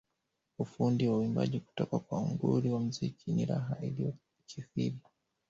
Ufundi 0.59 1.07
wa 1.07 1.17
uimbaji 1.17 1.59
kutoka 1.59 1.99
kwa 1.99 2.21
nguli 2.21 2.69
wa 2.69 2.79
muziki 2.79 3.31
ni 3.31 3.45
raha 3.45 3.77
iliyokithiri 3.81 4.99